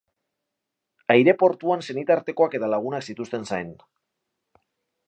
[1.15, 3.73] Aireportuan senitartekoak eta lagunak zituzten zain.